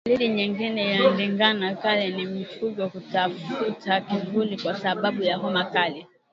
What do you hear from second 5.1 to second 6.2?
ya homa kali